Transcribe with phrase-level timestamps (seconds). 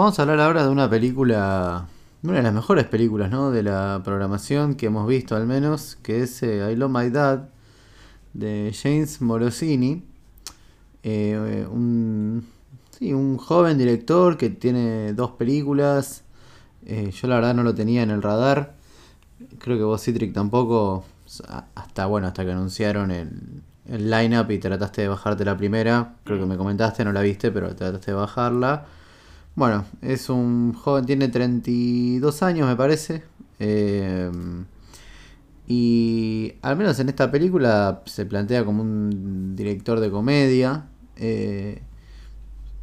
[0.00, 1.86] Vamos a hablar ahora de una película,
[2.22, 3.50] una de las mejores películas, ¿no?
[3.50, 7.50] De la programación que hemos visto al menos, que es eh, I Love My Dad,
[8.32, 10.02] de James Morosini.
[11.02, 12.46] Eh, un,
[12.98, 16.24] sí, un joven director que tiene dos películas.
[16.86, 18.76] Eh, yo la verdad no lo tenía en el radar.
[19.58, 21.04] Creo que vos, Citric, tampoco.
[21.74, 26.14] Hasta bueno, hasta que anunciaron el, el line-up y trataste de bajarte la primera.
[26.24, 28.86] Creo que me comentaste, no la viste, pero trataste de bajarla.
[29.54, 33.24] Bueno, es un joven, tiene 32 años me parece.
[33.58, 34.30] Eh,
[35.72, 40.88] y al menos en esta película se plantea como un director de comedia.
[41.14, 41.80] Eh,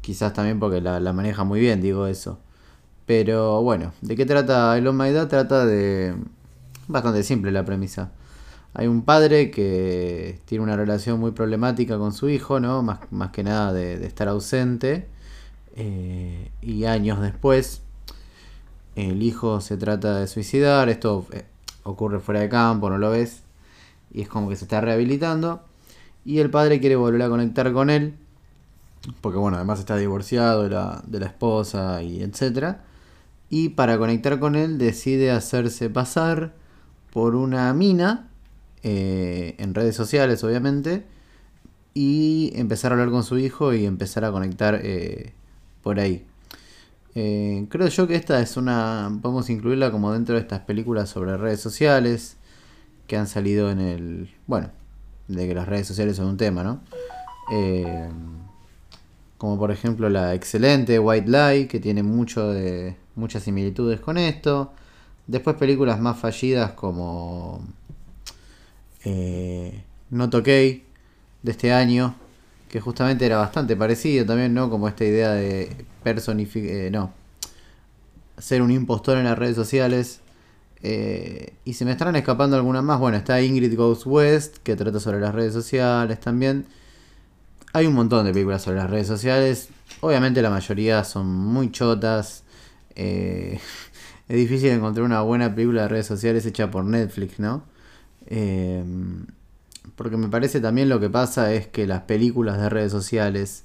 [0.00, 2.40] quizás también porque la, maneja muy bien, digo eso.
[3.06, 5.28] Pero bueno, ¿de qué trata El My Dad?
[5.28, 6.16] Trata de...
[6.88, 8.10] Bastante simple la premisa.
[8.74, 12.82] Hay un padre que tiene una relación muy problemática con su hijo, ¿no?
[12.82, 15.06] Más, más que nada de, estar ausente.
[15.76, 16.31] Eh,
[16.62, 17.82] y años después,
[18.96, 20.88] el hijo se trata de suicidar.
[20.88, 21.44] Esto eh,
[21.82, 23.42] ocurre fuera de campo, no lo ves.
[24.12, 25.62] Y es como que se está rehabilitando.
[26.24, 28.14] Y el padre quiere volver a conectar con él.
[29.20, 32.84] Porque bueno, además está divorciado de la, de la esposa y etcétera.
[33.50, 36.54] Y para conectar con él decide hacerse pasar
[37.12, 38.28] por una mina
[38.82, 41.04] eh, en redes sociales, obviamente,
[41.94, 45.32] y empezar a hablar con su hijo y empezar a conectar eh,
[45.82, 46.24] por ahí.
[47.14, 49.18] Eh, creo yo que esta es una.
[49.20, 52.36] Podemos incluirla como dentro de estas películas sobre redes sociales
[53.06, 54.30] que han salido en el.
[54.46, 54.70] Bueno,
[55.28, 56.80] de que las redes sociales son un tema, ¿no?
[59.36, 64.72] como por ejemplo la excelente White Lie, que tiene mucho de, muchas similitudes con esto.
[65.26, 67.60] Después películas más fallidas como
[69.04, 70.82] eh, Not OK de
[71.44, 72.14] este año,
[72.72, 74.70] que justamente era bastante parecido también, ¿no?
[74.70, 77.12] Como esta idea de personificar, eh, no,
[78.38, 80.20] ser un impostor en las redes sociales.
[80.82, 82.98] Eh, y se me estarán escapando algunas más.
[82.98, 86.64] Bueno, está Ingrid Goes West, que trata sobre las redes sociales también.
[87.74, 89.68] Hay un montón de películas sobre las redes sociales.
[90.00, 92.42] Obviamente la mayoría son muy chotas.
[92.96, 93.60] Eh,
[94.28, 97.64] es difícil encontrar una buena película de redes sociales hecha por Netflix, ¿no?
[98.28, 98.82] Eh,
[99.96, 103.64] porque me parece también lo que pasa es que las películas de redes sociales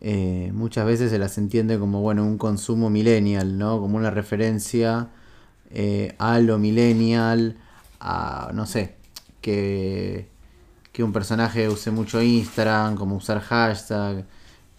[0.00, 3.80] eh, muchas veces se las entiende como bueno un consumo millennial, ¿no?
[3.80, 5.08] Como una referencia
[5.70, 7.56] eh, a lo millennial,
[8.00, 8.96] a no sé,
[9.40, 10.28] que,
[10.92, 14.26] que un personaje use mucho Instagram, como usar hashtag,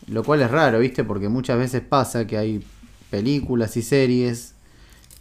[0.07, 1.03] lo cual es raro, ¿viste?
[1.03, 2.63] Porque muchas veces pasa que hay
[3.09, 4.53] películas y series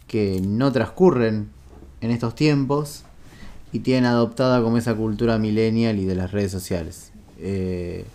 [0.07, 1.49] que no transcurren
[2.01, 3.03] en estos tiempos
[3.71, 7.11] y tienen adoptada como esa cultura millennial y de las redes sociales.
[7.39, 8.05] Eh,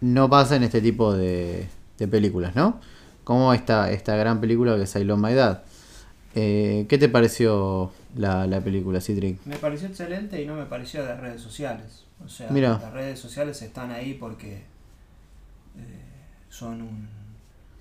[0.00, 1.68] no pasa en este tipo de,
[2.10, 2.80] películas, ¿no?
[3.24, 5.62] Como esta, esta gran película que es I Love My Dad.
[6.34, 9.38] Eh, ¿Qué te pareció la, película, Citric?
[9.46, 12.04] Me pareció excelente y no me pareció de redes sociales.
[12.24, 14.56] O sea, las redes sociales están ahí porque
[15.76, 16.02] eh,
[16.48, 17.08] son un,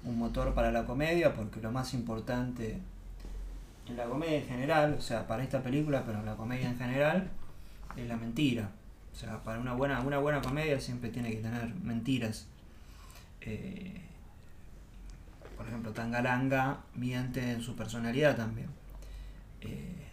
[0.06, 2.80] un motor para la comedia, porque lo más importante
[3.88, 6.78] en la comedia en general, o sea, para esta película, pero en la comedia en
[6.78, 7.30] general,
[7.96, 8.72] es la mentira.
[9.14, 12.48] O sea, para una buena, una buena comedia siempre tiene que tener mentiras.
[13.42, 14.02] Eh,
[15.56, 18.70] por ejemplo, Tangalanga miente en su personalidad también.
[19.62, 20.06] Eh,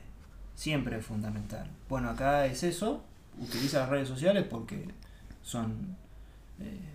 [0.54, 1.69] siempre es fundamental.
[1.89, 3.03] Bueno, acá es eso,
[3.39, 4.87] utiliza las redes sociales porque
[5.43, 5.97] son...
[6.60, 6.89] Eh,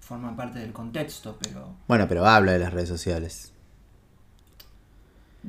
[0.00, 1.76] forman parte del contexto, pero...
[1.86, 3.52] Bueno, pero habla de las redes sociales.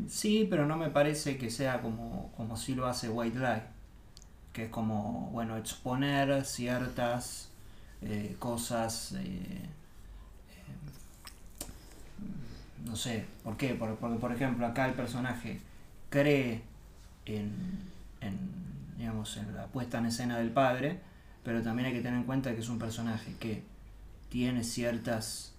[0.08, 3.64] Sí, pero no me parece que sea como, como si lo hace White Lie,
[4.54, 7.50] que es como, bueno, exponer ciertas
[8.02, 9.66] eh, cosas, eh, eh,
[12.86, 13.76] no sé, ¿por qué?
[13.76, 15.60] Porque, por ejemplo, acá el personaje
[16.10, 16.62] cree
[17.26, 17.52] en,
[18.22, 18.38] en,
[18.98, 21.00] digamos, en la puesta en escena del padre,
[21.44, 23.64] pero también hay que tener en cuenta que es un personaje que
[24.30, 25.54] tiene ciertas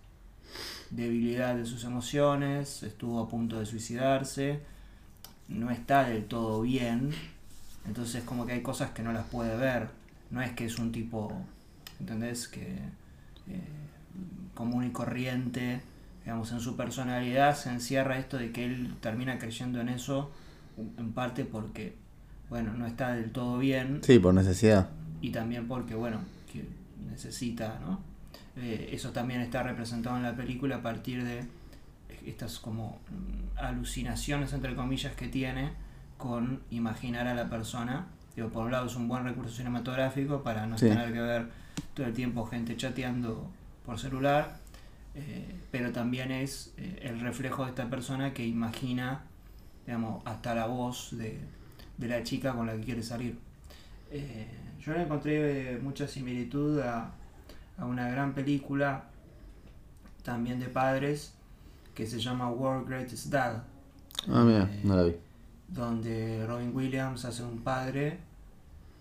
[0.91, 4.61] debilidad de sus emociones, estuvo a punto de suicidarse,
[5.49, 7.11] no está del todo bien,
[7.87, 9.89] entonces como que hay cosas que no las puede ver,
[10.31, 11.33] no es que es un tipo,
[11.99, 12.49] ¿entendés?
[12.49, 13.61] Que eh,
[14.55, 15.81] común y corriente,
[16.25, 20.31] digamos, en su personalidad se encierra esto de que él termina creyendo en eso,
[20.77, 21.97] en parte porque,
[22.49, 24.01] bueno, no está del todo bien.
[24.03, 24.91] Sí, por necesidad.
[25.21, 26.21] Y también porque, bueno,
[26.53, 26.65] que
[27.09, 28.10] necesita, ¿no?
[28.57, 31.45] Eh, eso también está representado en la película a partir de
[32.27, 35.71] estas como mm, alucinaciones entre comillas que tiene
[36.19, 38.07] con imaginar a la persona.
[38.37, 41.49] Digo, por un lado es un buen recurso cinematográfico para no tener que ver
[41.95, 43.51] todo el tiempo gente chateando
[43.85, 44.59] por celular,
[45.15, 49.25] Eh, pero también es eh, el reflejo de esta persona que imagina,
[49.85, 51.37] digamos, hasta la voz de,
[51.99, 53.37] de la chica con la que quiere salir.
[54.13, 54.47] Eh,
[54.81, 57.13] yo le encontré mucha similitud a,
[57.81, 59.05] a una gran película
[60.23, 61.35] también de padres
[61.95, 63.63] que se llama World Greatest Dad.
[64.29, 65.17] Ah, mira, Eh, no la vi.
[65.69, 68.19] donde Robin Williams hace un padre,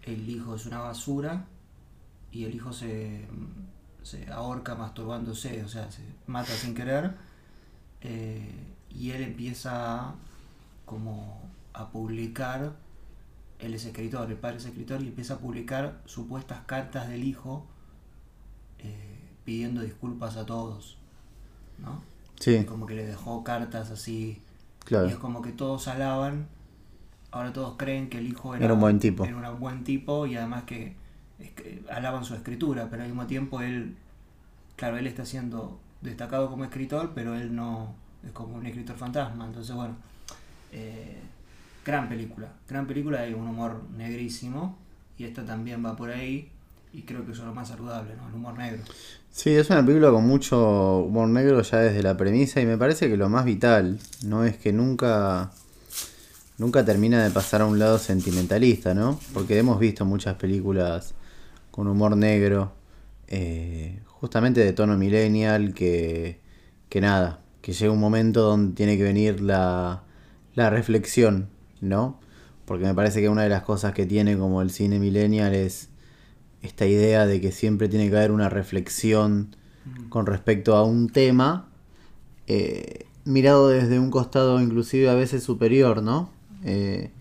[0.04, 1.46] el hijo es una basura
[2.32, 3.28] y el hijo se,
[4.04, 7.16] se ahorca masturbándose, o sea, se mata sin querer
[8.02, 8.54] eh,
[8.90, 10.14] y él empieza
[10.86, 11.42] como
[11.74, 12.74] a publicar,
[13.60, 17.66] él es escritor, el padre es escritor y empieza a publicar supuestas cartas del hijo
[19.50, 20.96] pidiendo disculpas a todos,
[21.80, 22.04] ¿no?
[22.40, 24.32] Sí, Como que le dejó cartas así y
[24.78, 25.20] es claro.
[25.20, 26.46] como que todos alaban,
[27.32, 29.26] ahora todos creen que el hijo era, Era un buen tipo.
[29.26, 30.94] era un buen tipo y además que
[31.90, 33.98] alaban su escritura, pero al mismo tiempo él,
[34.76, 39.48] claro, él está siendo destacado como escritor, pero él no es como un escritor fantasma,
[39.48, 39.96] entonces bueno,
[40.72, 41.18] eh,
[41.84, 44.78] gran película, gran película, hay un humor negrísimo
[45.18, 46.52] y esta también va por ahí
[46.94, 48.28] y creo que eso es lo más saludable, ¿no?
[48.28, 48.84] El humor negro.
[49.32, 53.08] Sí, es una película con mucho humor negro ya desde la premisa y me parece
[53.10, 55.52] que lo más vital no es que nunca
[56.58, 59.20] nunca termina de pasar a un lado sentimentalista, ¿no?
[59.34, 61.14] Porque hemos visto muchas películas
[61.72, 62.74] con humor negro,
[63.28, 66.40] eh, justamente de tono millennial, que,
[66.90, 70.04] que nada, que llega un momento donde tiene que venir la,
[70.56, 71.50] la reflexión,
[71.80, 72.20] ¿no?
[72.66, 75.89] Porque me parece que una de las cosas que tiene como el cine millennial es
[76.62, 79.56] esta idea de que siempre tiene que haber una reflexión
[80.10, 81.70] con respecto a un tema
[82.48, 86.30] eh, mirado desde un costado inclusive a veces superior, ¿no?
[86.64, 87.12] Eh,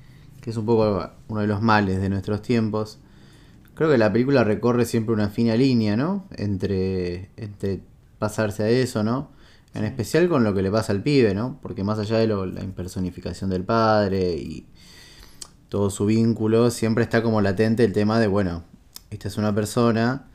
[0.41, 2.99] que es un poco uno de los males de nuestros tiempos.
[3.75, 6.27] Creo que la película recorre siempre una fina línea, ¿no?
[6.37, 7.81] Entre, entre
[8.19, 9.31] pasarse a eso, ¿no?
[9.75, 11.59] En especial con lo que le pasa al pibe, ¿no?
[11.63, 14.67] Porque más allá de lo- la impersonificación del padre y
[15.69, 18.65] todo su vínculo, siempre está como latente el tema de, bueno,
[19.11, 20.29] esta es una persona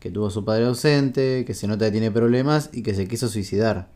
[0.00, 3.08] que tuvo a su padre ausente, que se nota que tiene problemas y que se
[3.08, 3.88] quiso suicidar.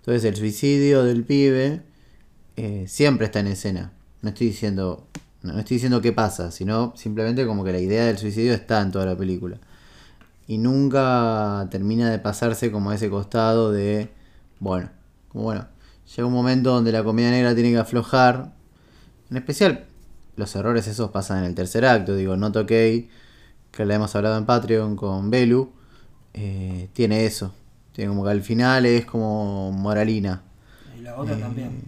[0.00, 1.82] Entonces el suicidio del pibe
[2.56, 3.92] eh, siempre está en escena.
[4.22, 5.06] No estoy diciendo
[5.42, 8.90] no estoy diciendo qué pasa, sino simplemente como que la idea del suicidio está en
[8.90, 9.58] toda la película.
[10.46, 14.10] Y nunca termina de pasarse como a ese costado de,
[14.58, 14.90] bueno,
[15.28, 15.66] como bueno,
[16.16, 18.52] llega un momento donde la comedia negra tiene que aflojar.
[19.30, 19.86] En especial,
[20.36, 22.72] los errores esos pasan en el tercer acto, digo, Not OK,
[23.70, 25.70] que la hemos hablado en Patreon con Belu,
[26.34, 27.52] eh, tiene eso.
[27.92, 30.42] Tiene como que al final es como moralina.
[30.96, 31.82] Y la otra Eh, también.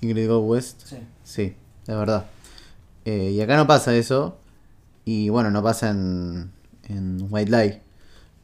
[0.00, 0.82] Ingrid Gold West.
[0.84, 0.96] Sí.
[1.24, 1.54] Sí,
[1.86, 2.26] es verdad.
[3.04, 4.38] Eh, y acá no pasa eso.
[5.04, 6.50] Y bueno, no pasa en,
[6.84, 7.80] en White Lie.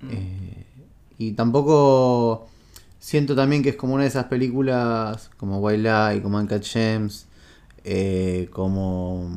[0.00, 0.62] Mm.
[1.18, 2.48] Y tampoco
[2.98, 7.26] siento también que es como una de esas películas como White Lie, como Uncut Gems,
[8.50, 9.30] como...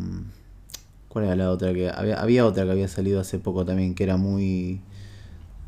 [1.10, 2.16] ¿Cuál era la otra que había?
[2.22, 4.82] Había otra que había salido hace poco también que era muy...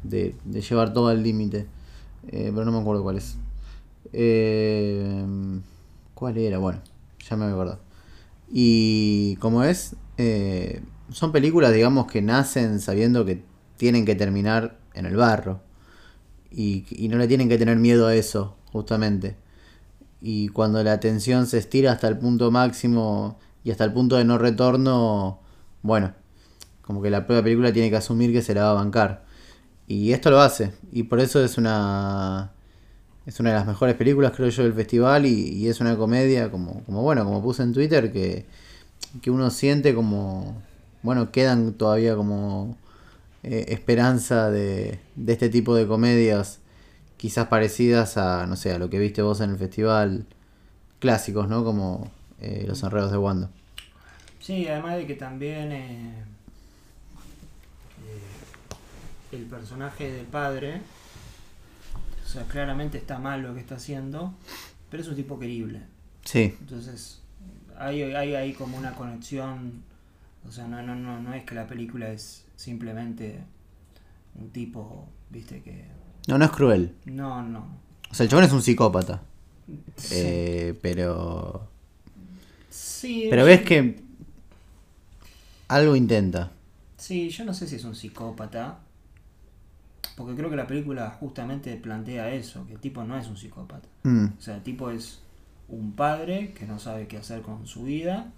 [0.04, 1.68] de, de llevar todo al límite.
[2.28, 3.38] Eh, pero no me acuerdo cuál es.
[4.14, 5.26] Eh,
[6.14, 6.60] ¿Cuál era?
[6.60, 6.82] Bueno,
[7.28, 7.80] ya me acuerdo.
[8.52, 13.44] Y como es, eh, son películas, digamos, que nacen sabiendo que
[13.78, 15.62] tienen que terminar en el barro.
[16.52, 19.38] Y, y no le tienen que tener miedo a eso, justamente.
[20.22, 24.26] Y cuando la tensión se estira hasta el punto máximo y hasta el punto de
[24.26, 25.40] no retorno,
[25.84, 26.14] bueno,
[26.82, 29.24] como que la propia película tiene que asumir que se la va a bancar.
[29.88, 30.74] Y esto lo hace.
[30.92, 32.52] Y por eso es una.
[33.26, 35.26] Es una de las mejores películas, creo yo, del festival.
[35.26, 38.46] Y, es una comedia, como, como bueno, como puse en Twitter, que,
[39.22, 40.62] que uno siente como.
[41.04, 42.78] Bueno, quedan todavía como
[43.44, 46.60] eh, esperanza de, de este tipo de comedias,
[47.18, 50.26] quizás parecidas a, no sé, a lo que viste vos en el festival,
[51.00, 51.64] clásicos, ¿no?
[51.64, 52.12] Como
[52.42, 53.50] eh, Los Enredos de Wanda.
[54.40, 56.24] Sí, además de que también eh,
[58.08, 60.82] eh, el personaje del padre,
[62.26, 64.34] o sea, claramente está mal lo que está haciendo,
[64.90, 65.82] pero es un tipo querible.
[66.26, 67.22] Sí, Entonces,
[67.78, 69.84] hay, hay, hay como una conexión,
[70.48, 73.40] o sea, no, no, no, no es que la película es simplemente
[74.36, 75.86] un tipo, viste, que...
[76.28, 76.96] no, no es cruel.
[77.06, 77.66] No, no.
[78.10, 79.22] O sea, el chabón es un psicópata.
[79.96, 81.70] Sí, Eh, pero.
[82.72, 84.02] Sí, Pero ves que.
[85.68, 86.52] Algo intenta.
[86.98, 88.80] Sí, yo no sé si es un psicópata.
[90.18, 93.88] Porque creo que la película justamente plantea eso, que el tipo no es un psicópata.
[94.04, 95.20] Mm, O sea, el tipo es
[95.70, 98.32] un padre que no sabe qué hacer con su vida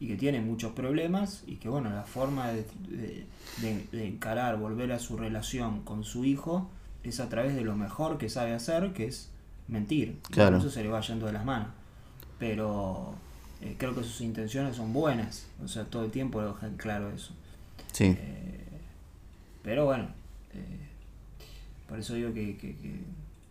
[0.00, 3.26] y que tiene muchos problemas y que bueno, la forma de, de-
[3.60, 6.68] de- de encarar, volver a su relación con su hijo
[7.04, 9.30] es a través de lo mejor que sabe hacer, que es
[9.68, 10.18] mentir.
[10.28, 10.56] Y Claro.
[10.58, 11.68] por eso se le va yendo de las manos.
[12.38, 13.14] Pero
[13.62, 15.46] eh, creo que sus intenciones son buenas.
[15.64, 17.32] O sea, todo el tiempo lo dejan claro eso.
[17.92, 18.16] Sí.
[18.18, 18.64] Eh,
[19.62, 20.08] pero bueno,
[20.54, 20.88] eh,
[21.88, 23.00] por eso digo que, que- que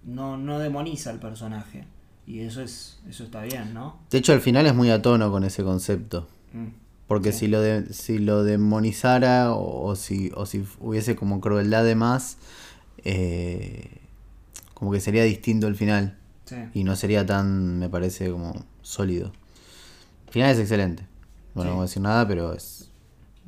[0.06, 1.86] no, no demoniza al personaje.
[2.27, 4.00] Y eso es eso está bien, ¿no?
[4.10, 6.27] De hecho, al final es muy a tono con ese concepto.
[6.53, 6.68] Mm.
[7.08, 7.39] Porque Sí.
[7.39, 11.96] si, lo de, si lo demonizara o, o si, o si hubiese como crueldad de
[11.96, 12.38] más,
[13.03, 13.98] eh,
[14.74, 16.18] como que sería distinto el final.
[16.46, 16.56] Sí.
[16.74, 19.32] Y no sería tan, me parece, como sólido.
[20.31, 21.05] Final es excelente.
[21.53, 21.71] Bueno, Sí.
[21.71, 22.89] no voy a decir nada, pero es,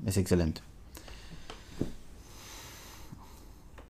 [0.05, 0.61] es excelente.